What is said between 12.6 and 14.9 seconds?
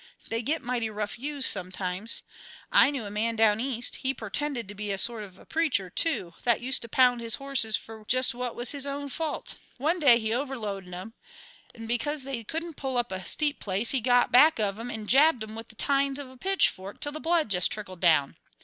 pull up a steep place he got back of